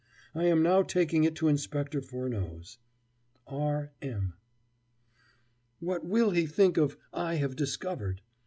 I 0.33 0.45
am 0.45 0.63
now 0.63 0.81
taking 0.81 1.25
it 1.25 1.35
to 1.35 1.47
Inspector 1.47 2.01
Furneaux's. 2.01 2.79
R. 3.45 3.91
M. 4.01 4.33
"What 5.79 6.03
will 6.03 6.31
he 6.31 6.47
think 6.47 6.75
of 6.75 6.97
'I 7.13 7.35
have 7.35 7.55
discovered'?" 7.55 8.23